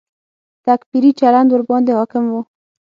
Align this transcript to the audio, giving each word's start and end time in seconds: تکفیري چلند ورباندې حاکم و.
تکفیري 0.65 1.11
چلند 1.19 1.49
ورباندې 1.51 1.91
حاکم 1.99 2.23
و. 2.29 2.33